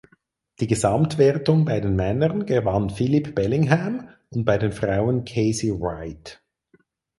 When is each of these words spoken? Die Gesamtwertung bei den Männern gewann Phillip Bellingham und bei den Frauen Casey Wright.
Die 0.59 0.65
Gesamtwertung 0.65 1.63
bei 1.63 1.79
den 1.79 1.95
Männern 1.95 2.47
gewann 2.47 2.89
Phillip 2.89 3.35
Bellingham 3.35 4.09
und 4.29 4.45
bei 4.45 4.57
den 4.57 4.71
Frauen 4.71 5.25
Casey 5.25 5.69
Wright. 5.79 6.41